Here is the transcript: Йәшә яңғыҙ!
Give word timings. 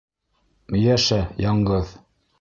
Йәшә 0.79 1.19
яңғыҙ! 1.45 1.97